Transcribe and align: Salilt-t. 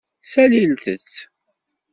Salilt-t. 0.31 1.13